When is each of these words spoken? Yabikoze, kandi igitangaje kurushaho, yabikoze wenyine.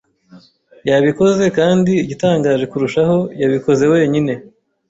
Yabikoze, 0.89 1.43
kandi 1.57 1.91
igitangaje 2.03 2.65
kurushaho, 2.71 3.17
yabikoze 3.41 3.83
wenyine. 3.93 4.31